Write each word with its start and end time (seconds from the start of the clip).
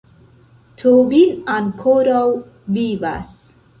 Tobin 0.83 1.37
ankoraŭ 1.57 2.25
vivas! 2.79 3.37